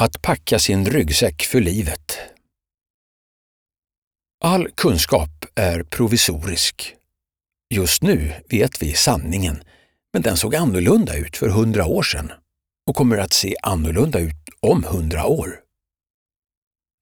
Att 0.00 0.22
packa 0.22 0.58
sin 0.58 0.86
ryggsäck 0.90 1.42
för 1.42 1.60
livet. 1.60 2.18
All 4.44 4.70
kunskap 4.70 5.30
är 5.54 5.82
provisorisk. 5.82 6.94
Just 7.74 8.02
nu 8.02 8.32
vet 8.48 8.82
vi 8.82 8.94
sanningen, 8.94 9.62
men 10.12 10.22
den 10.22 10.36
såg 10.36 10.54
annorlunda 10.54 11.16
ut 11.16 11.36
för 11.36 11.48
hundra 11.48 11.86
år 11.86 12.02
sedan 12.02 12.32
och 12.86 12.96
kommer 12.96 13.18
att 13.18 13.32
se 13.32 13.56
annorlunda 13.62 14.18
ut 14.18 14.48
om 14.60 14.84
hundra 14.84 15.26
år. 15.26 15.60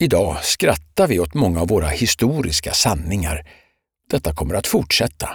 Idag 0.03 0.45
skrattar 0.45 1.09
vi 1.09 1.21
åt 1.21 1.35
många 1.35 1.61
av 1.61 1.69
våra 1.69 1.89
historiska 1.89 2.73
sanningar. 2.73 3.51
Detta 4.11 4.35
kommer 4.35 4.55
att 4.55 4.67
fortsätta. 4.67 5.31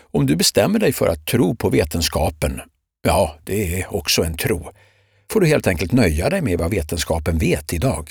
Om 0.00 0.26
du 0.26 0.36
bestämmer 0.36 0.78
dig 0.78 0.92
för 0.92 1.06
att 1.06 1.26
tro 1.26 1.54
på 1.54 1.70
vetenskapen, 1.70 2.60
ja, 3.02 3.38
det 3.44 3.80
är 3.80 3.94
också 3.94 4.22
en 4.22 4.36
tro, 4.36 4.72
får 5.30 5.40
du 5.40 5.46
helt 5.46 5.66
enkelt 5.66 5.92
nöja 5.92 6.30
dig 6.30 6.42
med 6.42 6.58
vad 6.58 6.70
vetenskapen 6.70 7.38
vet 7.38 7.72
idag. 7.72 8.10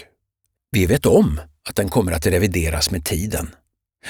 Vi 0.72 0.86
vet 0.86 1.06
om 1.06 1.42
att 1.70 1.76
den 1.76 1.90
kommer 1.90 2.12
att 2.12 2.26
revideras 2.26 2.92
med 2.92 3.06
tiden. 3.06 3.56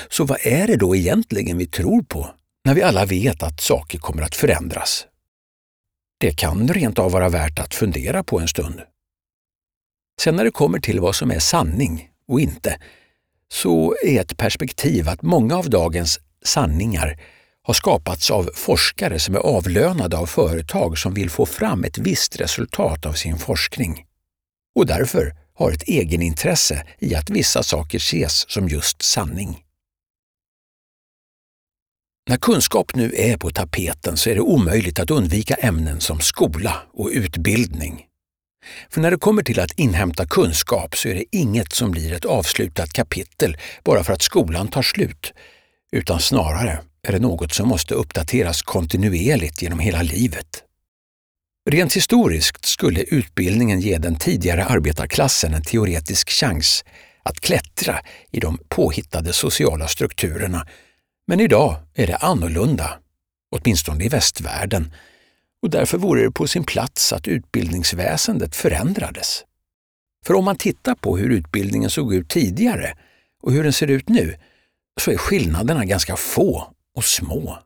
Så 0.09 0.25
vad 0.25 0.37
är 0.41 0.67
det 0.67 0.75
då 0.75 0.95
egentligen 0.95 1.57
vi 1.57 1.67
tror 1.67 2.01
på 2.01 2.29
när 2.65 2.73
vi 2.73 2.81
alla 2.81 3.05
vet 3.05 3.43
att 3.43 3.61
saker 3.61 3.99
kommer 3.99 4.23
att 4.23 4.35
förändras? 4.35 5.05
Det 6.19 6.31
kan 6.31 6.67
rent 6.67 6.99
av 6.99 7.11
vara 7.11 7.29
värt 7.29 7.59
att 7.59 7.75
fundera 7.75 8.23
på 8.23 8.39
en 8.39 8.47
stund. 8.47 8.81
Sen 10.21 10.35
när 10.35 10.43
det 10.43 10.51
kommer 10.51 10.79
till 10.79 10.99
vad 10.99 11.15
som 11.15 11.31
är 11.31 11.39
sanning 11.39 12.09
och 12.27 12.39
inte, 12.39 12.79
så 13.51 13.95
är 14.05 14.21
ett 14.21 14.37
perspektiv 14.37 15.09
att 15.09 15.21
många 15.21 15.57
av 15.57 15.69
dagens 15.69 16.19
sanningar 16.45 17.19
har 17.69 17.73
skapats 17.73 18.31
av 18.31 18.49
forskare 18.53 19.19
som 19.19 19.35
är 19.35 19.39
avlönade 19.39 20.17
av 20.17 20.25
företag 20.25 20.97
som 20.97 21.13
vill 21.13 21.29
få 21.29 21.45
fram 21.45 21.83
ett 21.83 21.97
visst 21.97 22.39
resultat 22.39 23.05
av 23.05 23.13
sin 23.13 23.37
forskning 23.37 24.05
och 24.75 24.85
därför 24.85 25.35
har 25.53 25.71
ett 25.71 25.83
egenintresse 25.83 26.87
i 26.99 27.15
att 27.15 27.29
vissa 27.29 27.63
saker 27.63 27.97
ses 27.97 28.51
som 28.51 28.67
just 28.67 29.01
sanning. 29.01 29.63
När 32.29 32.37
kunskap 32.37 32.95
nu 32.95 33.13
är 33.15 33.37
på 33.37 33.49
tapeten 33.49 34.17
så 34.17 34.29
är 34.29 34.35
det 34.35 34.41
omöjligt 34.41 34.99
att 34.99 35.11
undvika 35.11 35.55
ämnen 35.55 36.01
som 36.01 36.19
skola 36.19 36.75
och 36.93 37.09
utbildning. 37.13 38.05
För 38.89 39.01
när 39.01 39.11
det 39.11 39.17
kommer 39.17 39.43
till 39.43 39.59
att 39.59 39.79
inhämta 39.79 40.25
kunskap 40.25 40.97
så 40.97 41.07
är 41.07 41.15
det 41.15 41.37
inget 41.37 41.73
som 41.73 41.91
blir 41.91 42.13
ett 42.13 42.25
avslutat 42.25 42.93
kapitel 42.93 43.57
bara 43.83 44.03
för 44.03 44.13
att 44.13 44.21
skolan 44.21 44.67
tar 44.67 44.81
slut, 44.81 45.33
utan 45.91 46.19
snarare 46.19 46.79
är 47.01 47.11
det 47.11 47.19
något 47.19 47.53
som 47.53 47.67
måste 47.67 47.93
uppdateras 47.93 48.61
kontinuerligt 48.61 49.61
genom 49.61 49.79
hela 49.79 50.01
livet. 50.01 50.63
Rent 51.69 51.95
historiskt 51.95 52.65
skulle 52.65 53.01
utbildningen 53.01 53.79
ge 53.79 53.97
den 53.97 54.15
tidigare 54.15 54.65
arbetarklassen 54.65 55.53
en 55.53 55.63
teoretisk 55.63 56.29
chans 56.29 56.83
att 57.23 57.39
klättra 57.39 57.99
i 58.31 58.39
de 58.39 58.57
påhittade 58.67 59.33
sociala 59.33 59.87
strukturerna. 59.87 60.67
Men 61.27 61.39
idag 61.39 61.75
är 61.93 62.07
det 62.07 62.15
annorlunda, 62.15 62.99
åtminstone 63.51 64.03
i 64.03 64.09
västvärlden, 64.09 64.93
och 65.61 65.69
därför 65.69 65.97
vore 65.97 66.23
det 66.23 66.31
på 66.31 66.47
sin 66.47 66.63
plats 66.63 67.13
att 67.13 67.27
utbildningsväsendet 67.27 68.55
förändrades. 68.55 69.43
För 70.25 70.33
om 70.33 70.45
man 70.45 70.55
tittar 70.55 70.95
på 70.95 71.17
hur 71.17 71.29
utbildningen 71.29 71.89
såg 71.89 72.13
ut 72.13 72.29
tidigare 72.29 72.97
och 73.41 73.51
hur 73.51 73.63
den 73.63 73.73
ser 73.73 73.87
ut 73.87 74.09
nu, 74.09 74.35
så 75.01 75.11
är 75.11 75.17
skillnaderna 75.17 75.85
ganska 75.85 76.15
få 76.15 76.73
och 76.99 77.05
små. 77.05 77.59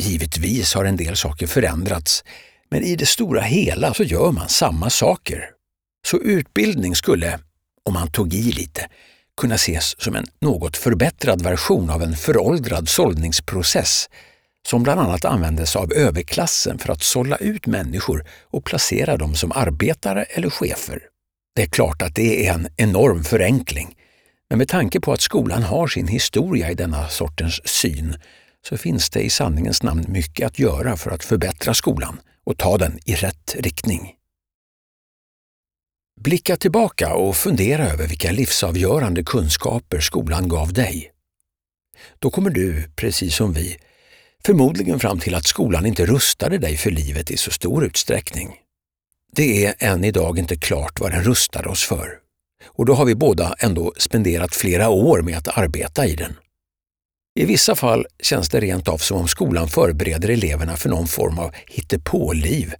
Givetvis 0.00 0.74
har 0.74 0.84
en 0.84 0.96
del 0.96 1.16
saker 1.16 1.46
förändrats, 1.46 2.24
men 2.70 2.82
i 2.82 2.96
det 2.96 3.06
stora 3.06 3.40
hela 3.40 3.94
så 3.94 4.02
gör 4.02 4.32
man 4.32 4.48
samma 4.48 4.90
saker. 4.90 5.50
Så 6.06 6.20
utbildning 6.20 6.96
skulle, 6.96 7.38
om 7.84 7.94
man 7.94 8.12
tog 8.12 8.34
i 8.34 8.52
lite, 8.52 8.88
kunna 9.40 9.54
ses 9.54 10.02
som 10.02 10.16
en 10.16 10.26
något 10.40 10.76
förbättrad 10.76 11.42
version 11.42 11.90
av 11.90 12.02
en 12.02 12.16
föråldrad 12.16 12.88
sållningsprocess 12.88 14.08
som 14.68 14.82
bland 14.82 15.00
annat 15.00 15.24
användes 15.24 15.76
av 15.76 15.92
överklassen 15.92 16.78
för 16.78 16.92
att 16.92 17.02
sålla 17.02 17.36
ut 17.36 17.66
människor 17.66 18.24
och 18.42 18.64
placera 18.64 19.16
dem 19.16 19.34
som 19.34 19.52
arbetare 19.52 20.22
eller 20.22 20.50
chefer. 20.50 21.02
Det 21.54 21.62
är 21.62 21.66
klart 21.66 22.02
att 22.02 22.14
det 22.14 22.46
är 22.46 22.54
en 22.54 22.68
enorm 22.76 23.24
förenkling, 23.24 23.96
men 24.50 24.58
med 24.58 24.68
tanke 24.68 25.00
på 25.00 25.12
att 25.12 25.20
skolan 25.20 25.62
har 25.62 25.86
sin 25.86 26.08
historia 26.08 26.70
i 26.70 26.74
denna 26.74 27.08
sortens 27.08 27.68
syn 27.68 28.16
så 28.68 28.76
finns 28.76 29.10
det 29.10 29.22
i 29.22 29.30
sanningens 29.30 29.82
namn 29.82 30.04
mycket 30.08 30.46
att 30.46 30.58
göra 30.58 30.96
för 30.96 31.10
att 31.10 31.24
förbättra 31.24 31.74
skolan 31.74 32.20
och 32.44 32.58
ta 32.58 32.78
den 32.78 32.98
i 33.04 33.14
rätt 33.14 33.56
riktning. 33.58 34.12
Blicka 36.20 36.56
tillbaka 36.56 37.14
och 37.14 37.36
fundera 37.36 37.88
över 37.88 38.08
vilka 38.08 38.32
livsavgörande 38.32 39.24
kunskaper 39.24 40.00
skolan 40.00 40.48
gav 40.48 40.72
dig. 40.72 41.12
Då 42.18 42.30
kommer 42.30 42.50
du, 42.50 42.90
precis 42.96 43.36
som 43.36 43.52
vi, 43.52 43.76
förmodligen 44.44 45.00
fram 45.00 45.18
till 45.18 45.34
att 45.34 45.46
skolan 45.46 45.86
inte 45.86 46.06
rustade 46.06 46.58
dig 46.58 46.76
för 46.76 46.90
livet 46.90 47.30
i 47.30 47.36
så 47.36 47.50
stor 47.50 47.84
utsträckning. 47.84 48.54
Det 49.32 49.66
är 49.66 49.74
än 49.78 50.04
idag 50.04 50.38
inte 50.38 50.56
klart 50.56 51.00
vad 51.00 51.10
den 51.10 51.22
rustade 51.22 51.68
oss 51.68 51.84
för. 51.84 52.18
Och 52.66 52.86
då 52.86 52.94
har 52.94 53.04
vi 53.04 53.14
båda 53.14 53.54
ändå 53.58 53.92
spenderat 53.96 54.54
flera 54.54 54.88
år 54.88 55.22
med 55.22 55.38
att 55.38 55.58
arbeta 55.58 56.06
i 56.06 56.16
den. 56.16 56.36
I 57.38 57.44
vissa 57.44 57.74
fall 57.74 58.06
känns 58.22 58.48
det 58.48 58.60
rent 58.60 58.88
av 58.88 58.98
som 58.98 59.18
om 59.18 59.28
skolan 59.28 59.68
förbereder 59.68 60.28
eleverna 60.28 60.76
för 60.76 60.88
någon 60.88 61.06
form 61.06 61.38
av 61.38 61.54
hittepåliv 61.66 62.72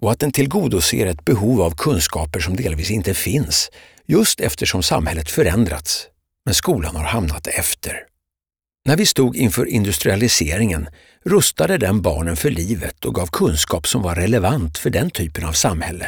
och 0.00 0.12
att 0.12 0.20
den 0.20 0.32
tillgodoser 0.32 1.06
ett 1.06 1.24
behov 1.24 1.62
av 1.62 1.74
kunskaper 1.76 2.40
som 2.40 2.56
delvis 2.56 2.90
inte 2.90 3.14
finns, 3.14 3.70
just 4.06 4.40
eftersom 4.40 4.82
samhället 4.82 5.30
förändrats, 5.30 6.06
men 6.44 6.54
skolan 6.54 6.96
har 6.96 7.04
hamnat 7.04 7.46
efter. 7.46 7.96
När 8.84 8.96
vi 8.96 9.06
stod 9.06 9.36
inför 9.36 9.66
industrialiseringen 9.66 10.88
rustade 11.24 11.78
den 11.78 12.02
barnen 12.02 12.36
för 12.36 12.50
livet 12.50 13.04
och 13.04 13.14
gav 13.14 13.26
kunskap 13.26 13.86
som 13.86 14.02
var 14.02 14.14
relevant 14.14 14.78
för 14.78 14.90
den 14.90 15.10
typen 15.10 15.44
av 15.44 15.52
samhälle. 15.52 16.06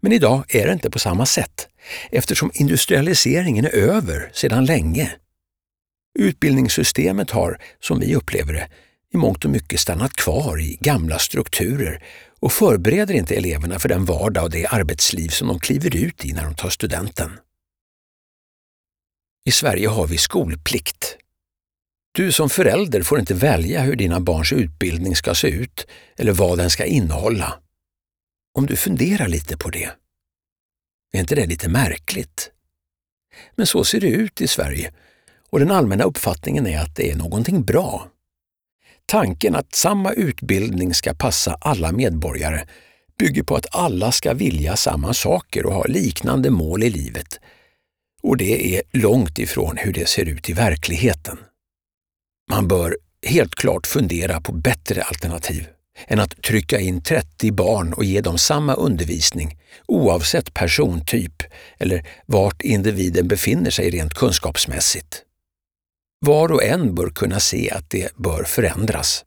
Men 0.00 0.12
idag 0.12 0.44
är 0.48 0.66
det 0.66 0.72
inte 0.72 0.90
på 0.90 0.98
samma 0.98 1.26
sätt, 1.26 1.68
eftersom 2.10 2.50
industrialiseringen 2.54 3.64
är 3.64 3.74
över 3.74 4.30
sedan 4.32 4.64
länge 4.64 5.12
Utbildningssystemet 6.18 7.30
har, 7.30 7.60
som 7.80 8.00
vi 8.00 8.14
upplever 8.14 8.52
det, 8.52 8.68
i 9.14 9.16
mångt 9.16 9.44
och 9.44 9.50
mycket 9.50 9.80
stannat 9.80 10.12
kvar 10.12 10.60
i 10.60 10.78
gamla 10.80 11.18
strukturer 11.18 12.04
och 12.40 12.52
förbereder 12.52 13.14
inte 13.14 13.34
eleverna 13.34 13.78
för 13.78 13.88
den 13.88 14.04
vardag 14.04 14.44
och 14.44 14.50
det 14.50 14.66
arbetsliv 14.66 15.28
som 15.28 15.48
de 15.48 15.60
kliver 15.60 15.96
ut 15.96 16.24
i 16.24 16.32
när 16.32 16.44
de 16.44 16.54
tar 16.54 16.70
studenten. 16.70 17.38
I 19.44 19.50
Sverige 19.50 19.88
har 19.88 20.06
vi 20.06 20.18
skolplikt. 20.18 21.16
Du 22.12 22.32
som 22.32 22.50
förälder 22.50 23.02
får 23.02 23.18
inte 23.20 23.34
välja 23.34 23.82
hur 23.82 23.96
dina 23.96 24.20
barns 24.20 24.52
utbildning 24.52 25.16
ska 25.16 25.34
se 25.34 25.48
ut 25.48 25.86
eller 26.16 26.32
vad 26.32 26.58
den 26.58 26.70
ska 26.70 26.84
innehålla. 26.84 27.58
Om 28.54 28.66
du 28.66 28.76
funderar 28.76 29.28
lite 29.28 29.56
på 29.56 29.70
det. 29.70 29.90
Är 31.12 31.20
inte 31.20 31.34
det 31.34 31.46
lite 31.46 31.68
märkligt? 31.68 32.50
Men 33.56 33.66
så 33.66 33.84
ser 33.84 34.00
det 34.00 34.08
ut 34.08 34.40
i 34.40 34.48
Sverige 34.48 34.92
och 35.50 35.58
den 35.58 35.70
allmänna 35.70 36.04
uppfattningen 36.04 36.66
är 36.66 36.78
att 36.78 36.96
det 36.96 37.10
är 37.10 37.16
någonting 37.16 37.62
bra. 37.62 38.08
Tanken 39.06 39.54
att 39.54 39.74
samma 39.74 40.12
utbildning 40.12 40.94
ska 40.94 41.14
passa 41.14 41.58
alla 41.60 41.92
medborgare 41.92 42.66
bygger 43.18 43.42
på 43.42 43.56
att 43.56 43.74
alla 43.74 44.12
ska 44.12 44.34
vilja 44.34 44.76
samma 44.76 45.14
saker 45.14 45.66
och 45.66 45.74
ha 45.74 45.84
liknande 45.84 46.50
mål 46.50 46.82
i 46.82 46.90
livet. 46.90 47.40
Och 48.22 48.36
det 48.36 48.76
är 48.76 48.82
långt 48.92 49.38
ifrån 49.38 49.76
hur 49.76 49.92
det 49.92 50.08
ser 50.08 50.24
ut 50.24 50.50
i 50.50 50.52
verkligheten. 50.52 51.38
Man 52.50 52.68
bör 52.68 52.96
helt 53.26 53.54
klart 53.54 53.86
fundera 53.86 54.40
på 54.40 54.52
bättre 54.52 55.02
alternativ 55.02 55.66
än 56.06 56.20
att 56.20 56.42
trycka 56.42 56.80
in 56.80 57.02
30 57.02 57.52
barn 57.52 57.92
och 57.92 58.04
ge 58.04 58.20
dem 58.20 58.38
samma 58.38 58.74
undervisning 58.74 59.58
oavsett 59.86 60.54
persontyp 60.54 61.42
eller 61.78 62.08
vart 62.26 62.62
individen 62.62 63.28
befinner 63.28 63.70
sig 63.70 63.90
rent 63.90 64.14
kunskapsmässigt. 64.14 65.24
Var 66.20 66.52
och 66.52 66.62
en 66.62 66.94
bör 66.94 67.10
kunna 67.10 67.40
se 67.40 67.70
att 67.70 67.90
det 67.90 68.16
bör 68.16 68.44
förändras. 68.44 69.24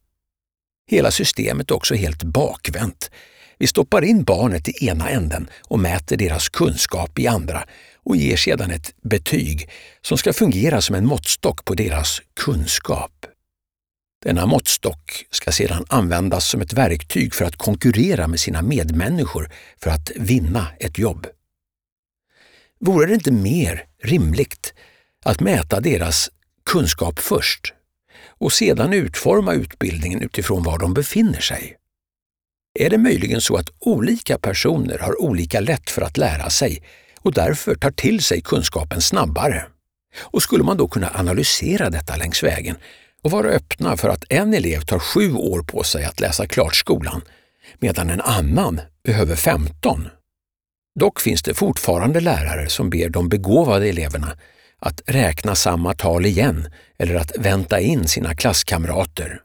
Hela 0.87 1.11
systemet 1.11 1.71
är 1.71 1.75
också 1.75 1.95
helt 1.95 2.23
bakvänt. 2.23 3.11
Vi 3.57 3.67
stoppar 3.67 4.01
in 4.01 4.23
barnet 4.23 4.67
i 4.67 4.87
ena 4.87 5.09
änden 5.09 5.49
och 5.67 5.79
mäter 5.79 6.17
deras 6.17 6.49
kunskap 6.49 7.19
i 7.19 7.27
andra 7.27 7.67
och 8.03 8.15
ger 8.15 8.37
sedan 8.37 8.71
ett 8.71 8.93
betyg 9.01 9.69
som 10.01 10.17
ska 10.17 10.33
fungera 10.33 10.81
som 10.81 10.95
en 10.95 11.05
måttstock 11.05 11.65
på 11.65 11.73
deras 11.73 12.21
kunskap. 12.33 13.25
Denna 14.23 14.45
måttstock 14.45 15.25
ska 15.31 15.51
sedan 15.51 15.85
användas 15.89 16.47
som 16.47 16.61
ett 16.61 16.73
verktyg 16.73 17.33
för 17.33 17.45
att 17.45 17.55
konkurrera 17.55 18.27
med 18.27 18.39
sina 18.39 18.61
medmänniskor 18.61 19.49
för 19.77 19.89
att 19.89 20.11
vinna 20.15 20.67
ett 20.79 20.97
jobb. 20.97 21.27
Vore 22.79 23.07
det 23.07 23.13
inte 23.13 23.31
mer 23.31 23.85
rimligt 24.03 24.73
att 25.25 25.39
mäta 25.39 25.79
deras 25.79 26.29
kunskap 26.63 27.19
först 27.19 27.73
och 28.39 28.53
sedan 28.53 28.93
utforma 28.93 29.53
utbildningen 29.53 30.21
utifrån 30.21 30.63
var 30.63 30.79
de 30.79 30.93
befinner 30.93 31.39
sig. 31.39 31.77
Är 32.79 32.89
det 32.89 32.97
möjligen 32.97 33.41
så 33.41 33.57
att 33.57 33.69
olika 33.79 34.37
personer 34.37 34.97
har 34.97 35.21
olika 35.21 35.59
lätt 35.59 35.89
för 35.89 36.01
att 36.01 36.17
lära 36.17 36.49
sig 36.49 36.83
och 37.19 37.33
därför 37.33 37.75
tar 37.75 37.91
till 37.91 38.23
sig 38.23 38.41
kunskapen 38.41 39.01
snabbare? 39.01 39.65
Och 40.19 40.43
skulle 40.43 40.63
man 40.63 40.77
då 40.77 40.87
kunna 40.87 41.11
analysera 41.13 41.89
detta 41.89 42.15
längs 42.15 42.43
vägen 42.43 42.75
och 43.21 43.31
vara 43.31 43.47
öppna 43.47 43.97
för 43.97 44.09
att 44.09 44.23
en 44.29 44.53
elev 44.53 44.81
tar 44.81 44.99
sju 44.99 45.33
år 45.33 45.63
på 45.63 45.83
sig 45.83 46.05
att 46.05 46.19
läsa 46.19 46.47
klart 46.47 46.75
skolan 46.75 47.21
medan 47.79 48.09
en 48.09 48.21
annan 48.21 48.81
behöver 49.03 49.35
15? 49.35 50.07
Dock 50.99 51.19
finns 51.19 51.43
det 51.43 51.53
fortfarande 51.53 52.19
lärare 52.19 52.69
som 52.69 52.89
ber 52.89 53.09
de 53.09 53.29
begåvade 53.29 53.89
eleverna 53.89 54.37
att 54.85 55.01
räkna 55.05 55.55
samma 55.55 55.93
tal 55.93 56.25
igen 56.25 56.67
eller 56.99 57.15
att 57.15 57.37
vänta 57.37 57.79
in 57.79 58.07
sina 58.07 58.35
klasskamrater. 58.35 59.41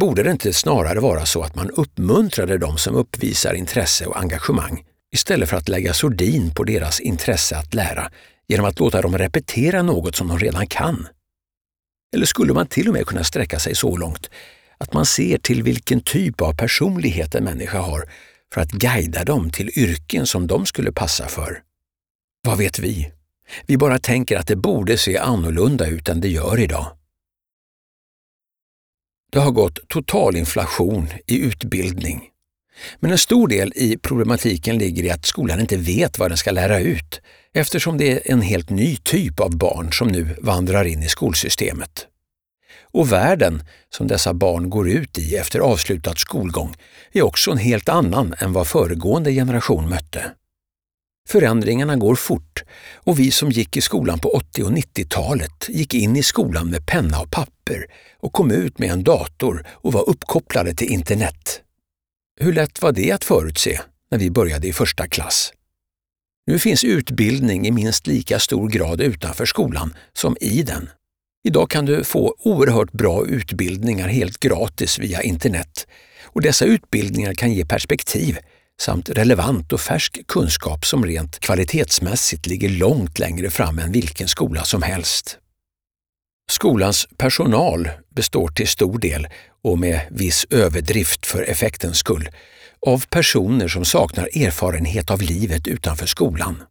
Borde 0.00 0.22
det 0.22 0.30
inte 0.30 0.52
snarare 0.52 1.00
vara 1.00 1.26
så 1.26 1.42
att 1.42 1.54
man 1.54 1.70
uppmuntrade 1.70 2.58
de 2.58 2.78
som 2.78 2.94
uppvisar 2.94 3.54
intresse 3.54 4.06
och 4.06 4.18
engagemang 4.18 4.84
istället 5.14 5.48
för 5.48 5.56
att 5.56 5.68
lägga 5.68 5.92
sordin 5.92 6.54
på 6.54 6.64
deras 6.64 7.00
intresse 7.00 7.56
att 7.56 7.74
lära 7.74 8.10
genom 8.48 8.66
att 8.66 8.80
låta 8.80 9.02
dem 9.02 9.18
repetera 9.18 9.82
något 9.82 10.16
som 10.16 10.28
de 10.28 10.38
redan 10.38 10.66
kan? 10.66 11.08
Eller 12.14 12.26
skulle 12.26 12.52
man 12.52 12.66
till 12.66 12.88
och 12.88 12.94
med 12.94 13.06
kunna 13.06 13.24
sträcka 13.24 13.58
sig 13.58 13.74
så 13.74 13.96
långt 13.96 14.30
att 14.78 14.92
man 14.92 15.06
ser 15.06 15.38
till 15.38 15.62
vilken 15.62 16.00
typ 16.00 16.40
av 16.40 16.52
personlighet 16.56 17.34
en 17.34 17.44
människa 17.44 17.78
har 17.78 18.04
för 18.54 18.60
att 18.60 18.70
guida 18.70 19.24
dem 19.24 19.50
till 19.50 19.70
yrken 19.78 20.26
som 20.26 20.46
de 20.46 20.66
skulle 20.66 20.92
passa 20.92 21.28
för? 21.28 21.62
Vad 22.46 22.58
vet 22.58 22.78
vi? 22.78 23.12
Vi 23.66 23.76
bara 23.76 23.98
tänker 23.98 24.36
att 24.36 24.46
det 24.46 24.56
borde 24.56 24.98
se 24.98 25.18
annorlunda 25.18 25.86
ut 25.86 26.08
än 26.08 26.20
det 26.20 26.28
gör 26.28 26.60
idag. 26.60 26.86
Det 29.32 29.38
har 29.38 29.50
gått 29.50 29.88
total 29.88 30.36
inflation 30.36 31.08
i 31.26 31.38
utbildning. 31.38 32.22
Men 33.00 33.10
en 33.10 33.18
stor 33.18 33.48
del 33.48 33.72
i 33.76 33.98
problematiken 33.98 34.78
ligger 34.78 35.04
i 35.04 35.10
att 35.10 35.26
skolan 35.26 35.60
inte 35.60 35.76
vet 35.76 36.18
vad 36.18 36.30
den 36.30 36.38
ska 36.38 36.50
lära 36.50 36.80
ut 36.80 37.20
eftersom 37.52 37.98
det 37.98 38.12
är 38.12 38.32
en 38.32 38.42
helt 38.42 38.70
ny 38.70 38.96
typ 38.96 39.40
av 39.40 39.56
barn 39.56 39.92
som 39.92 40.08
nu 40.08 40.36
vandrar 40.38 40.84
in 40.84 41.02
i 41.02 41.08
skolsystemet. 41.08 42.06
Och 42.90 43.12
världen 43.12 43.62
som 43.90 44.06
dessa 44.06 44.34
barn 44.34 44.70
går 44.70 44.88
ut 44.88 45.18
i 45.18 45.36
efter 45.36 45.60
avslutad 45.60 46.14
skolgång 46.14 46.74
är 47.12 47.22
också 47.22 47.50
en 47.50 47.58
helt 47.58 47.88
annan 47.88 48.34
än 48.38 48.52
vad 48.52 48.66
föregående 48.66 49.32
generation 49.32 49.88
mötte. 49.88 50.32
Förändringarna 51.28 51.96
går 51.96 52.14
fort 52.14 52.64
och 52.94 53.18
vi 53.18 53.30
som 53.30 53.50
gick 53.50 53.76
i 53.76 53.80
skolan 53.80 54.18
på 54.18 54.28
80 54.28 54.62
och 54.62 54.70
90-talet 54.70 55.68
gick 55.68 55.94
in 55.94 56.16
i 56.16 56.22
skolan 56.22 56.70
med 56.70 56.86
penna 56.86 57.20
och 57.20 57.30
papper 57.30 57.86
och 58.20 58.32
kom 58.32 58.50
ut 58.50 58.78
med 58.78 58.90
en 58.90 59.04
dator 59.04 59.66
och 59.68 59.92
var 59.92 60.08
uppkopplade 60.08 60.74
till 60.74 60.92
internet. 60.92 61.62
Hur 62.40 62.52
lätt 62.52 62.82
var 62.82 62.92
det 62.92 63.12
att 63.12 63.24
förutse 63.24 63.80
när 64.10 64.18
vi 64.18 64.30
började 64.30 64.68
i 64.68 64.72
första 64.72 65.08
klass? 65.08 65.52
Nu 66.46 66.58
finns 66.58 66.84
utbildning 66.84 67.66
i 67.66 67.70
minst 67.70 68.06
lika 68.06 68.38
stor 68.38 68.68
grad 68.68 69.00
utanför 69.00 69.46
skolan 69.46 69.94
som 70.12 70.36
i 70.40 70.62
den. 70.62 70.90
Idag 71.44 71.70
kan 71.70 71.84
du 71.84 72.04
få 72.04 72.34
oerhört 72.38 72.92
bra 72.92 73.26
utbildningar 73.26 74.08
helt 74.08 74.40
gratis 74.40 74.98
via 74.98 75.22
internet 75.22 75.86
och 76.22 76.42
dessa 76.42 76.64
utbildningar 76.64 77.34
kan 77.34 77.52
ge 77.52 77.66
perspektiv 77.66 78.38
samt 78.80 79.08
relevant 79.08 79.72
och 79.72 79.80
färsk 79.80 80.26
kunskap 80.26 80.86
som 80.86 81.06
rent 81.06 81.38
kvalitetsmässigt 81.38 82.46
ligger 82.46 82.68
långt 82.68 83.18
längre 83.18 83.50
fram 83.50 83.78
än 83.78 83.92
vilken 83.92 84.28
skola 84.28 84.64
som 84.64 84.82
helst. 84.82 85.38
Skolans 86.50 87.08
personal 87.16 87.90
består 88.10 88.48
till 88.48 88.68
stor 88.68 88.98
del, 88.98 89.28
och 89.62 89.78
med 89.78 90.00
viss 90.10 90.46
överdrift 90.50 91.26
för 91.26 91.42
effektens 91.42 91.98
skull, 91.98 92.28
av 92.86 93.04
personer 93.06 93.68
som 93.68 93.84
saknar 93.84 94.24
erfarenhet 94.24 95.10
av 95.10 95.22
livet 95.22 95.66
utanför 95.66 96.06
skolan, 96.06 96.62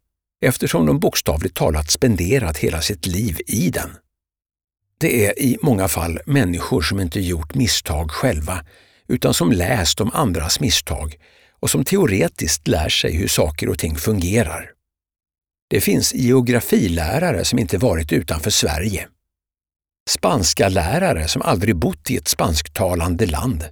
eftersom 0.44 0.86
de 0.86 0.98
bokstavligt 0.98 1.56
talat 1.56 1.90
spenderat 1.90 2.58
hela 2.58 2.80
sitt 2.80 3.06
liv 3.06 3.40
i 3.46 3.70
den. 3.70 3.90
Det 5.00 5.26
är 5.26 5.42
i 5.42 5.58
många 5.62 5.88
fall 5.88 6.20
människor 6.26 6.82
som 6.82 7.00
inte 7.00 7.20
gjort 7.20 7.54
misstag 7.54 8.10
själva, 8.10 8.64
utan 9.08 9.34
som 9.34 9.52
läst 9.52 10.00
om 10.00 10.10
andras 10.14 10.60
misstag 10.60 11.16
och 11.60 11.70
som 11.70 11.84
teoretiskt 11.84 12.68
lär 12.68 12.88
sig 12.88 13.16
hur 13.16 13.28
saker 13.28 13.68
och 13.68 13.78
ting 13.78 13.96
fungerar. 13.96 14.70
Det 15.70 15.80
finns 15.80 16.14
geografilärare 16.14 17.44
som 17.44 17.58
inte 17.58 17.78
varit 17.78 18.12
utanför 18.12 18.50
Sverige. 18.50 19.08
Spanska 20.10 20.68
lärare 20.68 21.28
som 21.28 21.42
aldrig 21.42 21.76
bott 21.76 22.10
i 22.10 22.16
ett 22.16 22.28
spansktalande 22.28 23.26
land. 23.26 23.64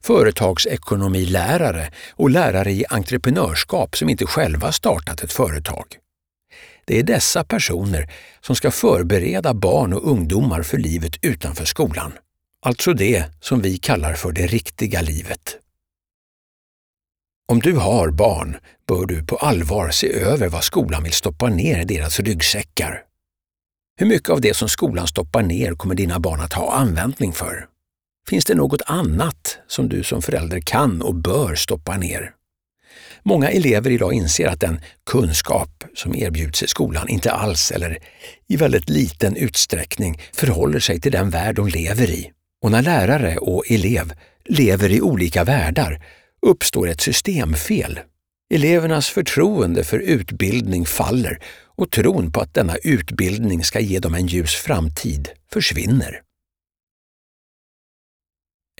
Företagsekonomilärare 0.00 1.90
och 2.10 2.30
lärare 2.30 2.72
i 2.72 2.84
entreprenörskap 2.88 3.96
som 3.96 4.08
inte 4.08 4.26
själva 4.26 4.72
startat 4.72 5.22
ett 5.22 5.32
företag. 5.32 5.86
Det 6.86 6.98
är 6.98 7.02
dessa 7.02 7.44
personer 7.44 8.12
som 8.40 8.56
ska 8.56 8.70
förbereda 8.70 9.54
barn 9.54 9.92
och 9.92 10.10
ungdomar 10.10 10.62
för 10.62 10.78
livet 10.78 11.12
utanför 11.22 11.64
skolan. 11.64 12.12
Alltså 12.66 12.92
det 12.92 13.24
som 13.40 13.60
vi 13.60 13.78
kallar 13.78 14.14
för 14.14 14.32
det 14.32 14.46
riktiga 14.46 15.02
livet. 15.02 15.61
Om 17.48 17.60
du 17.60 17.76
har 17.76 18.10
barn 18.10 18.56
bör 18.88 19.06
du 19.06 19.26
på 19.26 19.36
allvar 19.36 19.90
se 19.90 20.12
över 20.12 20.48
vad 20.48 20.64
skolan 20.64 21.02
vill 21.02 21.12
stoppa 21.12 21.48
ner 21.48 21.80
i 21.80 21.84
deras 21.84 22.20
ryggsäckar. 22.20 23.02
Hur 23.98 24.06
mycket 24.06 24.28
av 24.28 24.40
det 24.40 24.56
som 24.56 24.68
skolan 24.68 25.06
stoppar 25.06 25.42
ner 25.42 25.72
kommer 25.74 25.94
dina 25.94 26.20
barn 26.20 26.40
att 26.40 26.52
ha 26.52 26.72
användning 26.72 27.32
för? 27.32 27.66
Finns 28.28 28.44
det 28.44 28.54
något 28.54 28.82
annat 28.86 29.58
som 29.66 29.88
du 29.88 30.02
som 30.02 30.22
förälder 30.22 30.60
kan 30.60 31.02
och 31.02 31.14
bör 31.14 31.54
stoppa 31.54 31.96
ner? 31.96 32.34
Många 33.22 33.50
elever 33.50 33.90
idag 33.90 34.12
inser 34.12 34.48
att 34.48 34.60
den 34.60 34.80
kunskap 35.10 35.84
som 35.94 36.14
erbjuds 36.14 36.62
i 36.62 36.66
skolan 36.66 37.08
inte 37.08 37.32
alls 37.32 37.70
eller 37.70 37.98
i 38.48 38.56
väldigt 38.56 38.88
liten 38.88 39.36
utsträckning 39.36 40.20
förhåller 40.32 40.80
sig 40.80 41.00
till 41.00 41.12
den 41.12 41.30
värld 41.30 41.56
de 41.56 41.68
lever 41.68 42.10
i. 42.10 42.30
Och 42.62 42.70
när 42.70 42.82
lärare 42.82 43.36
och 43.36 43.70
elev 43.70 44.12
lever 44.44 44.92
i 44.92 45.00
olika 45.00 45.44
världar 45.44 46.02
uppstår 46.46 46.88
ett 46.88 47.00
systemfel. 47.00 48.00
Elevernas 48.54 49.08
förtroende 49.08 49.84
för 49.84 49.98
utbildning 49.98 50.86
faller 50.86 51.38
och 51.64 51.90
tron 51.90 52.32
på 52.32 52.40
att 52.40 52.54
denna 52.54 52.76
utbildning 52.76 53.64
ska 53.64 53.80
ge 53.80 53.98
dem 53.98 54.14
en 54.14 54.26
ljus 54.26 54.54
framtid 54.54 55.28
försvinner. 55.52 56.22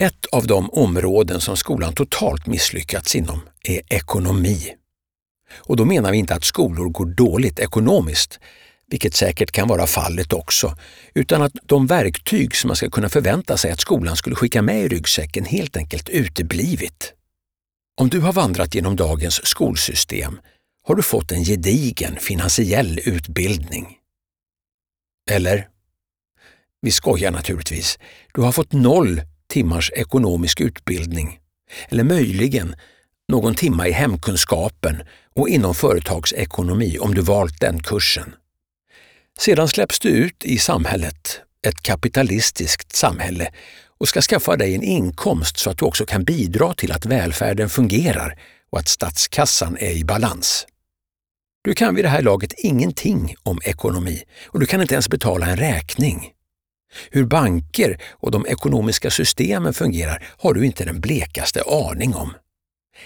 Ett 0.00 0.26
av 0.32 0.46
de 0.46 0.70
områden 0.70 1.40
som 1.40 1.56
skolan 1.56 1.94
totalt 1.94 2.46
misslyckats 2.46 3.16
inom 3.16 3.40
är 3.68 3.80
ekonomi. 3.88 4.74
Och 5.54 5.76
då 5.76 5.84
menar 5.84 6.10
vi 6.10 6.18
inte 6.18 6.34
att 6.34 6.44
skolor 6.44 6.88
går 6.88 7.06
dåligt 7.06 7.58
ekonomiskt, 7.58 8.40
vilket 8.86 9.14
säkert 9.14 9.50
kan 9.50 9.68
vara 9.68 9.86
fallet 9.86 10.32
också, 10.32 10.76
utan 11.14 11.42
att 11.42 11.52
de 11.62 11.86
verktyg 11.86 12.56
som 12.56 12.68
man 12.68 12.76
ska 12.76 12.90
kunna 12.90 13.08
förvänta 13.08 13.56
sig 13.56 13.70
att 13.70 13.80
skolan 13.80 14.16
skulle 14.16 14.36
skicka 14.36 14.62
med 14.62 14.82
i 14.82 14.88
ryggsäcken 14.88 15.44
helt 15.44 15.76
enkelt 15.76 16.08
uteblivit. 16.08 17.14
Om 18.00 18.08
du 18.08 18.20
har 18.20 18.32
vandrat 18.32 18.74
genom 18.74 18.96
dagens 18.96 19.46
skolsystem 19.46 20.40
har 20.86 20.94
du 20.94 21.02
fått 21.02 21.32
en 21.32 21.44
gedigen 21.44 22.16
finansiell 22.16 23.00
utbildning. 23.04 23.98
Eller? 25.30 25.68
Vi 26.80 26.90
skojar 26.90 27.30
naturligtvis. 27.30 27.98
Du 28.34 28.40
har 28.40 28.52
fått 28.52 28.72
noll 28.72 29.22
timmars 29.48 29.90
ekonomisk 29.90 30.60
utbildning. 30.60 31.38
Eller 31.88 32.04
möjligen 32.04 32.74
någon 33.28 33.54
timma 33.54 33.88
i 33.88 33.92
hemkunskapen 33.92 35.02
och 35.34 35.48
inom 35.48 35.74
företagsekonomi 35.74 36.98
om 36.98 37.14
du 37.14 37.20
valt 37.20 37.60
den 37.60 37.82
kursen. 37.82 38.34
Sedan 39.38 39.68
släpps 39.68 40.00
du 40.00 40.08
ut 40.08 40.44
i 40.44 40.58
samhället, 40.58 41.40
ett 41.66 41.82
kapitalistiskt 41.82 42.96
samhälle, 42.96 43.52
och 44.02 44.08
ska 44.08 44.20
skaffa 44.20 44.56
dig 44.56 44.74
en 44.74 44.82
inkomst 44.82 45.58
så 45.58 45.70
att 45.70 45.78
du 45.78 45.84
också 45.84 46.04
kan 46.06 46.24
bidra 46.24 46.74
till 46.74 46.92
att 46.92 47.06
välfärden 47.06 47.68
fungerar 47.68 48.38
och 48.70 48.78
att 48.78 48.88
statskassan 48.88 49.76
är 49.76 49.90
i 49.90 50.04
balans. 50.04 50.66
Du 51.64 51.74
kan 51.74 51.94
vid 51.94 52.04
det 52.04 52.08
här 52.08 52.22
laget 52.22 52.52
ingenting 52.56 53.34
om 53.42 53.60
ekonomi 53.64 54.22
och 54.46 54.60
du 54.60 54.66
kan 54.66 54.82
inte 54.82 54.94
ens 54.94 55.08
betala 55.08 55.46
en 55.46 55.56
räkning. 55.56 56.30
Hur 57.10 57.24
banker 57.24 58.02
och 58.10 58.30
de 58.30 58.46
ekonomiska 58.46 59.10
systemen 59.10 59.74
fungerar 59.74 60.24
har 60.38 60.54
du 60.54 60.66
inte 60.66 60.84
den 60.84 61.00
blekaste 61.00 61.62
aning 61.62 62.14
om. 62.14 62.32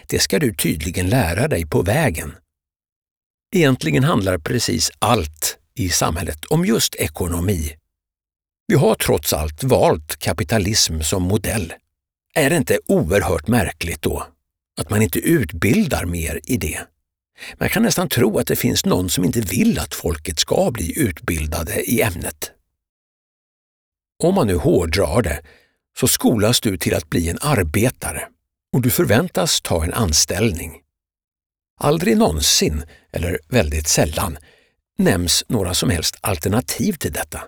Det 0.07 0.19
ska 0.19 0.39
du 0.39 0.55
tydligen 0.55 1.09
lära 1.09 1.49
dig 1.49 1.67
på 1.67 1.83
vägen. 1.83 2.35
Egentligen 3.55 4.05
handlar 4.05 4.39
precis 4.39 4.91
allt 4.99 5.59
i 5.75 5.89
samhället 5.89 6.45
om 6.45 6.65
just 6.65 6.95
ekonomi 6.95 7.77
vi 8.67 8.75
har 8.75 8.95
trots 8.95 9.33
allt 9.33 9.65
valt 9.65 10.17
kapitalism 10.17 11.01
som 11.01 11.23
modell. 11.23 11.73
Är 12.35 12.51
det 12.51 12.57
inte 12.57 12.79
oerhört 12.87 13.49
märkligt 13.49 14.03
då 14.03 14.27
att 14.81 14.91
man 14.91 15.03
inte 15.03 15.19
utbildar 15.19 16.05
mer 16.05 16.41
i 16.45 16.57
det? 16.57 16.81
Man 17.59 17.69
kan 17.69 17.83
nästan 17.83 18.09
tro 18.09 18.39
att 18.39 18.47
det 18.47 18.57
finns 18.57 18.85
någon 18.85 19.11
som 19.11 19.25
inte 19.25 19.41
vill 19.41 19.79
att 19.79 19.95
folket 19.95 20.39
ska 20.39 20.71
bli 20.71 20.99
utbildade 20.99 21.91
i 21.91 22.03
ämnet. 22.03 22.53
Om 24.23 24.35
man 24.35 24.47
nu 24.47 24.57
hårdrar 24.57 25.23
det 25.23 25.43
så 25.99 26.09
skolas 26.09 26.61
du 26.61 26.79
till 26.79 26.95
att 26.95 27.11
bli 27.11 27.29
en 27.29 27.39
arbetare 27.41 28.29
och 28.73 28.83
du 28.83 28.91
förväntas 28.91 29.61
ta 29.61 29.85
en 29.85 29.93
anställning. 29.93 30.81
Aldrig 31.81 32.17
någonsin, 32.17 32.85
eller 33.13 33.39
väldigt 33.49 33.89
sällan, 33.89 34.39
nämns 34.99 35.45
några 35.49 35.75
som 35.75 35.91
helst 35.91 36.17
alternativ 36.21 36.93
till 36.93 37.13
detta, 37.13 37.41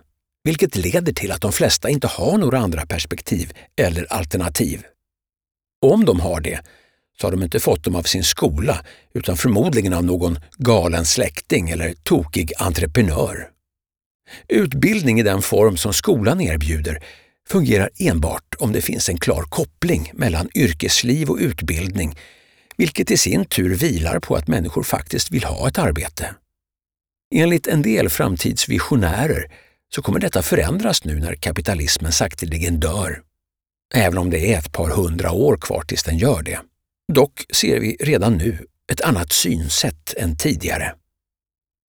vilket 0.44 0.76
leder 0.76 1.12
till 1.12 1.32
att 1.32 1.40
de 1.40 1.52
flesta 1.52 1.88
inte 1.88 2.06
har 2.06 2.38
några 2.38 2.58
andra 2.58 2.86
perspektiv 2.86 3.52
eller 3.76 4.12
alternativ. 4.12 4.82
Om 5.86 6.04
de 6.04 6.20
har 6.20 6.40
det, 6.40 6.60
så 7.20 7.26
har 7.26 7.32
de 7.32 7.42
inte 7.42 7.60
fått 7.60 7.84
dem 7.84 7.96
av 7.96 8.02
sin 8.02 8.24
skola 8.24 8.84
utan 9.14 9.36
förmodligen 9.36 9.92
av 9.92 10.04
någon 10.04 10.38
galen 10.56 11.04
släkting 11.04 11.70
eller 11.70 11.94
tokig 12.02 12.52
entreprenör. 12.58 13.50
Utbildning 14.48 15.20
i 15.20 15.22
den 15.22 15.42
form 15.42 15.76
som 15.76 15.92
skolan 15.92 16.40
erbjuder 16.40 17.02
fungerar 17.48 17.90
enbart 17.98 18.54
om 18.58 18.72
det 18.72 18.80
finns 18.80 19.08
en 19.08 19.18
klar 19.18 19.42
koppling 19.42 20.10
mellan 20.14 20.48
yrkesliv 20.54 21.30
och 21.30 21.38
utbildning, 21.40 22.18
vilket 22.76 23.10
i 23.10 23.16
sin 23.16 23.44
tur 23.44 23.74
vilar 23.74 24.20
på 24.20 24.36
att 24.36 24.48
människor 24.48 24.82
faktiskt 24.82 25.30
vill 25.30 25.44
ha 25.44 25.68
ett 25.68 25.78
arbete. 25.78 26.34
Enligt 27.34 27.66
en 27.66 27.82
del 27.82 28.08
framtidsvisionärer 28.08 29.50
så 29.94 30.02
kommer 30.02 30.20
detta 30.20 30.42
förändras 30.42 31.04
nu 31.04 31.20
när 31.20 31.34
kapitalismen 31.34 32.12
sakteligen 32.12 32.80
dör. 32.80 33.22
Även 33.94 34.18
om 34.18 34.30
det 34.30 34.54
är 34.54 34.58
ett 34.58 34.72
par 34.72 34.90
hundra 34.90 35.32
år 35.32 35.56
kvar 35.56 35.82
tills 35.82 36.02
den 36.02 36.18
gör 36.18 36.42
det. 36.42 36.60
Dock 37.12 37.46
ser 37.54 37.80
vi 37.80 37.96
redan 38.00 38.36
nu 38.36 38.66
ett 38.92 39.00
annat 39.00 39.32
synsätt 39.32 40.14
än 40.16 40.36
tidigare. 40.36 40.94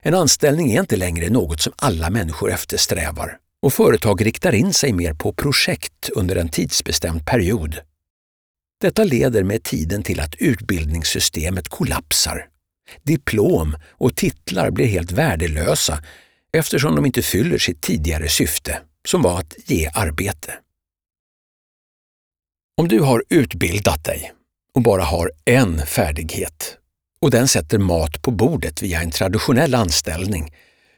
En 0.01 0.13
anställning 0.13 0.71
är 0.71 0.79
inte 0.79 0.95
längre 0.95 1.29
något 1.29 1.61
som 1.61 1.73
alla 1.75 2.09
människor 2.09 2.51
eftersträvar 2.51 3.37
och 3.61 3.73
företag 3.73 4.25
riktar 4.25 4.55
in 4.55 4.73
sig 4.73 4.93
mer 4.93 5.13
på 5.13 5.33
projekt 5.33 6.09
under 6.09 6.35
en 6.35 6.49
tidsbestämd 6.49 7.25
period. 7.25 7.75
Detta 8.81 9.03
leder 9.03 9.43
med 9.43 9.63
tiden 9.63 10.03
till 10.03 10.19
att 10.19 10.35
utbildningssystemet 10.35 11.69
kollapsar. 11.69 12.47
Diplom 13.03 13.75
och 13.87 14.15
titlar 14.15 14.71
blir 14.71 14.85
helt 14.85 15.11
värdelösa 15.11 16.03
eftersom 16.53 16.95
de 16.95 17.05
inte 17.05 17.21
fyller 17.21 17.57
sitt 17.57 17.81
tidigare 17.81 18.29
syfte, 18.29 18.81
som 19.07 19.21
var 19.21 19.39
att 19.39 19.53
ge 19.65 19.89
arbete. 19.93 20.53
Om 22.77 22.87
du 22.87 22.99
har 22.99 23.23
utbildat 23.29 24.03
dig 24.03 24.31
och 24.73 24.81
bara 24.81 25.03
har 25.03 25.31
en 25.45 25.85
färdighet 25.85 26.77
och 27.21 27.31
den 27.31 27.47
sätter 27.47 27.77
mat 27.77 28.21
på 28.21 28.31
bordet 28.31 28.81
via 28.81 29.01
en 29.01 29.11
traditionell 29.11 29.75
anställning 29.75 30.53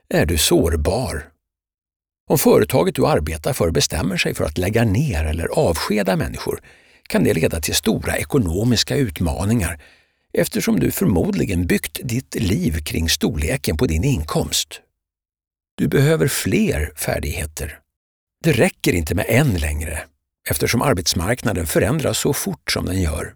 är 0.10 0.26
du 0.26 0.38
sårbar. 0.38 1.28
Om 2.30 2.38
företaget 2.38 2.96
du 2.96 3.08
arbetar 3.08 3.54
för 3.54 3.72
bestämmer 3.72 4.18
sig 4.18 4.36
för 4.36 4.44
att 4.44 4.58
lägga 4.58 4.84
ner 4.84 5.26
eller 5.26 5.48
avskeda 5.48 6.16
människor 6.16 6.62
kan 7.10 7.24
det 7.24 7.34
leda 7.34 7.62
till 7.62 7.76
stora 7.76 8.18
ekonomiska 8.18 8.96
utmaningar 8.96 9.82
eftersom 10.34 10.80
du 10.80 10.92
förmodligen 10.92 11.68
byggt 11.68 12.00
ditt 12.04 12.36
liv 12.36 12.84
kring 12.84 13.10
storleken 13.10 13.78
på 13.78 13.86
din 13.86 14.04
inkomst. 14.04 14.82
Du 15.82 15.88
behöver 15.88 16.28
fler 16.28 16.94
färdigheter. 16.96 17.80
Det 18.44 18.52
räcker 18.52 18.94
inte 18.94 19.16
med 19.16 19.26
en 19.28 19.54
längre 19.54 20.04
eftersom 20.50 20.82
arbetsmarknaden 20.82 21.68
förändras 21.68 22.18
så 22.18 22.34
fort 22.34 22.72
som 22.72 22.86
den 22.86 23.02
gör. 23.02 23.34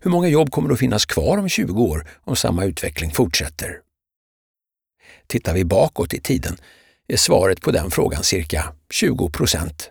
Hur 0.00 0.10
många 0.10 0.28
jobb 0.28 0.50
kommer 0.50 0.72
att 0.72 0.78
finnas 0.78 1.06
kvar 1.06 1.38
om 1.38 1.48
20 1.48 1.82
år 1.82 2.08
om 2.24 2.36
samma 2.36 2.64
utveckling 2.64 3.10
fortsätter? 3.10 3.80
Tittar 5.26 5.54
vi 5.54 5.64
bakåt 5.64 6.14
i 6.14 6.20
tiden 6.20 6.56
är 7.08 7.16
svaret 7.16 7.60
på 7.60 7.70
den 7.70 7.90
frågan 7.90 8.22
cirka 8.22 8.72
20 8.90 9.30
procent. 9.30 9.90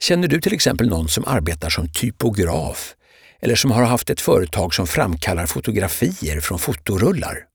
Känner 0.00 0.28
du 0.28 0.40
till 0.40 0.54
exempel 0.54 0.88
någon 0.88 1.08
som 1.08 1.24
arbetar 1.26 1.70
som 1.70 1.92
typograf 1.92 2.94
eller 3.40 3.54
som 3.54 3.70
har 3.70 3.82
haft 3.82 4.10
ett 4.10 4.20
företag 4.20 4.74
som 4.74 4.86
framkallar 4.86 5.46
fotografier 5.46 6.40
från 6.40 6.58
fotorullar? 6.58 7.53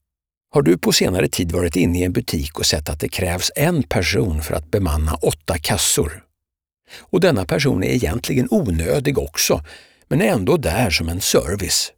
Har 0.51 0.61
du 0.61 0.77
på 0.77 0.91
senare 0.91 1.27
tid 1.27 1.51
varit 1.51 1.75
inne 1.75 1.99
i 1.99 2.03
en 2.03 2.13
butik 2.13 2.59
och 2.59 2.65
sett 2.65 2.89
att 2.89 2.99
det 2.99 3.09
krävs 3.09 3.51
en 3.55 3.83
person 3.83 4.41
för 4.41 4.53
att 4.55 4.71
bemanna 4.71 5.15
åtta 5.15 5.57
kassor? 5.57 6.23
Och 6.99 7.19
denna 7.19 7.45
person 7.45 7.83
är 7.83 7.89
egentligen 7.89 8.47
onödig 8.51 9.17
också, 9.17 9.63
men 10.07 10.21
är 10.21 10.25
ändå 10.25 10.57
där 10.57 10.89
som 10.89 11.09
en 11.09 11.21
service. 11.21 11.91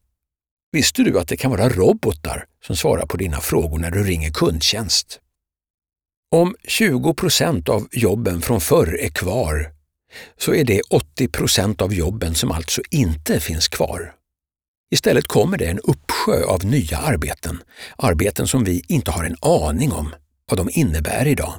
Visste 0.71 1.03
du 1.03 1.19
att 1.19 1.27
det 1.27 1.37
kan 1.37 1.51
vara 1.51 1.69
robotar 1.69 2.45
som 2.65 2.75
svarar 2.75 3.05
på 3.05 3.17
dina 3.17 3.39
frågor 3.39 3.79
när 3.79 3.91
du 3.91 4.03
ringer 4.03 4.31
kundtjänst? 4.31 5.19
Om 6.31 6.55
20 6.67 7.13
procent 7.13 7.69
av 7.69 7.87
jobben 7.91 8.41
från 8.41 8.61
förr 8.61 8.99
är 9.01 9.09
kvar 9.09 9.71
så 10.37 10.53
är 10.53 10.63
det 10.63 10.81
80 10.89 11.27
procent 11.27 11.81
av 11.81 11.93
jobben 11.93 12.35
som 12.35 12.51
alltså 12.51 12.81
inte 12.89 13.39
finns 13.39 13.67
kvar. 13.67 14.15
Istället 14.91 15.27
kommer 15.27 15.57
det 15.57 15.65
en 15.65 15.79
uppsjö 15.79 16.43
av 16.45 16.65
nya 16.65 16.97
arbeten, 16.97 17.63
arbeten 17.97 18.47
som 18.47 18.63
vi 18.63 18.81
inte 18.87 19.11
har 19.11 19.23
en 19.23 19.35
aning 19.41 19.91
om 19.91 20.13
vad 20.49 20.59
de 20.59 20.69
innebär 20.71 21.27
idag. 21.27 21.53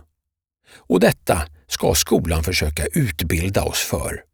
Och 0.75 1.01
detta 1.01 1.43
ska 1.69 1.95
skolan 1.95 2.45
försöka 2.45 2.87
utbilda 2.87 3.62
oss 3.62 3.79
för. 3.79 4.25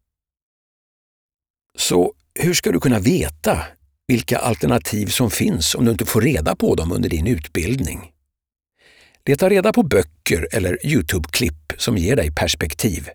Så 1.78 2.12
hur 2.34 2.54
ska 2.54 2.72
du 2.72 2.80
kunna 2.80 2.98
veta 2.98 3.62
vilka 4.06 4.38
alternativ 4.38 5.06
som 5.06 5.30
finns 5.30 5.74
om 5.74 5.84
du 5.84 5.90
inte 5.90 6.06
får 6.06 6.20
reda 6.20 6.56
på 6.56 6.74
dem 6.74 6.92
under 6.92 7.08
din 7.08 7.26
utbildning? 7.26 8.12
Leta 9.26 9.48
reda 9.48 9.72
på 9.72 9.82
böcker 9.82 10.48
eller 10.52 10.86
Youtube-klipp 10.86 11.72
som 11.78 11.98
ger 11.98 12.16
dig 12.16 12.34
perspektiv. 12.34 13.08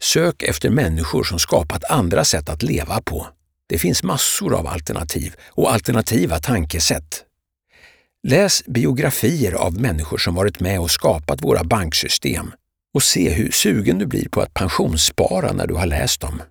Sök 0.00 0.42
efter 0.42 0.70
människor 0.70 1.24
som 1.24 1.38
skapat 1.38 1.84
andra 1.84 2.24
sätt 2.24 2.48
att 2.48 2.62
leva 2.62 3.00
på. 3.00 3.26
Det 3.68 3.78
finns 3.78 4.02
massor 4.02 4.54
av 4.54 4.66
alternativ 4.66 5.34
och 5.48 5.72
alternativa 5.72 6.38
tankesätt. 6.38 7.24
Läs 8.22 8.66
biografier 8.66 9.52
av 9.52 9.80
människor 9.80 10.18
som 10.18 10.34
varit 10.34 10.60
med 10.60 10.80
och 10.80 10.90
skapat 10.90 11.42
våra 11.42 11.64
banksystem 11.64 12.52
och 12.94 13.02
se 13.02 13.30
hur 13.30 13.50
sugen 13.50 13.98
du 13.98 14.06
blir 14.06 14.28
på 14.28 14.40
att 14.40 14.54
pensionsspara 14.54 15.52
när 15.52 15.66
du 15.66 15.74
har 15.74 15.86
läst 15.86 16.20
dem. 16.20 16.42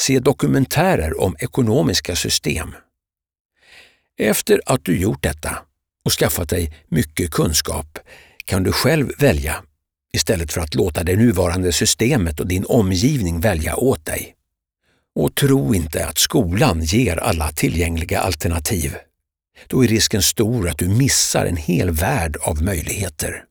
Se 0.00 0.18
dokumentärer 0.18 1.20
om 1.20 1.36
ekonomiska 1.38 2.16
system. 2.16 2.74
Efter 4.18 4.60
att 4.66 4.84
du 4.84 5.00
gjort 5.00 5.22
detta 5.22 5.58
och 6.04 6.12
skaffat 6.12 6.48
dig 6.48 6.74
mycket 6.88 7.30
kunskap 7.30 7.98
kan 8.44 8.62
du 8.62 8.72
själv 8.72 9.12
välja 9.18 9.62
istället 10.12 10.52
för 10.52 10.60
att 10.60 10.74
låta 10.74 11.04
det 11.04 11.16
nuvarande 11.16 11.72
systemet 11.72 12.40
och 12.40 12.46
din 12.46 12.64
omgivning 12.68 13.40
välja 13.40 13.76
åt 13.76 14.06
dig. 14.06 14.34
Och 15.20 15.34
tro 15.34 15.74
inte 15.74 16.06
att 16.06 16.18
skolan 16.18 16.80
ger 16.82 17.16
alla 17.16 17.48
tillgängliga 17.48 18.20
alternativ. 18.20 18.94
Då 19.66 19.84
är 19.84 19.88
risken 19.88 20.22
stor 20.22 20.68
att 20.68 20.78
du 20.78 20.88
missar 20.88 21.46
en 21.46 21.56
hel 21.56 21.90
värld 21.90 22.36
av 22.40 22.62
möjligheter. 22.62 23.44